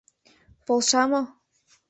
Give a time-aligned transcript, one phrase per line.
[0.65, 1.21] Полша мо?